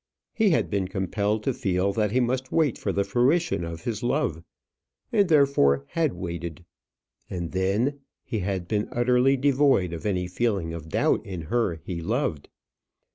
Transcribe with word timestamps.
He 0.33 0.49
had 0.49 0.67
been 0.71 0.87
compelled 0.87 1.43
to 1.43 1.53
feel 1.53 1.93
that 1.93 2.09
he 2.09 2.19
must 2.19 2.51
wait 2.51 2.75
for 2.79 2.91
the 2.91 3.03
fruition 3.03 3.63
of 3.63 3.83
his 3.83 4.01
love; 4.01 4.41
and 5.11 5.29
therefore 5.29 5.85
had 5.89 6.13
waited. 6.13 6.65
And 7.29 7.51
then 7.51 7.99
he 8.23 8.39
had 8.39 8.67
been 8.67 8.89
utterly 8.91 9.37
devoid 9.37 9.93
of 9.93 10.07
any 10.07 10.25
feeling 10.27 10.73
of 10.73 10.89
doubt 10.89 11.23
in 11.23 11.41
her 11.53 11.75
he 11.83 12.01
loved. 12.01 12.49